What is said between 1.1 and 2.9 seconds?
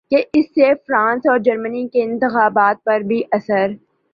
ا ور جرمنی کے انتخابات